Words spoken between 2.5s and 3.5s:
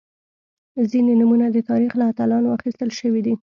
اخیستل شوي دي.